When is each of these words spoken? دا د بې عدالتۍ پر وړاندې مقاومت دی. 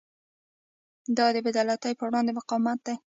دا 1.17 1.25
د 1.35 1.37
بې 1.45 1.51
عدالتۍ 1.55 1.93
پر 1.97 2.05
وړاندې 2.09 2.31
مقاومت 2.39 2.79
دی. 2.85 2.95